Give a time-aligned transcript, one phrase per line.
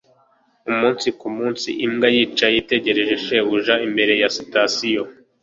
[0.71, 5.03] umunsi ku munsi, imbwa yicaye itegereje shebuja imbere ya sitasiyo